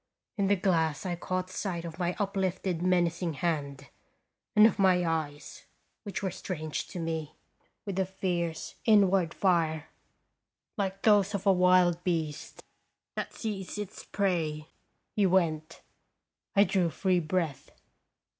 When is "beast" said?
12.03-12.63